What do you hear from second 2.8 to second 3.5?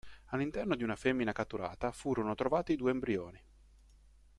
embrioni.